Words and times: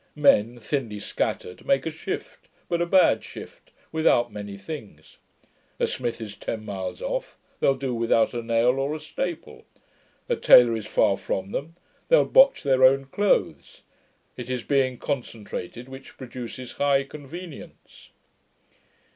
Men, 0.15 0.57
thinly 0.59 0.99
scattered, 0.99 1.63
make 1.63 1.85
a 1.85 1.91
shift, 1.91 2.49
but 2.67 2.81
a 2.81 2.87
bad 2.87 3.23
shift, 3.23 3.71
without 3.91 4.33
many 4.33 4.57
things. 4.57 5.17
A 5.79 5.85
smith 5.85 6.19
is 6.19 6.35
ten 6.35 6.65
miles 6.65 7.03
off: 7.03 7.37
they'll 7.59 7.75
do 7.75 7.93
without 7.93 8.33
a 8.33 8.41
nail 8.41 8.79
or 8.79 8.95
a 8.95 8.99
staple. 8.99 9.63
A 10.27 10.35
taylor 10.35 10.75
is 10.75 10.87
far 10.87 11.17
from 11.17 11.51
them: 11.51 11.75
they'll 12.09 12.25
botch 12.25 12.63
their 12.63 12.83
own 12.83 13.05
clothes. 13.05 13.83
It 14.37 14.49
is 14.49 14.63
being 14.63 14.97
concentrated 14.97 15.87
which 15.87 16.17
produces 16.17 16.71
high 16.71 17.03
convenience.' 17.03 18.09